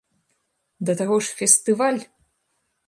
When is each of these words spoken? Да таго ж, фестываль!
Да 0.89 0.95
таго 1.03 1.15
ж, 1.27 1.39
фестываль! 1.43 2.03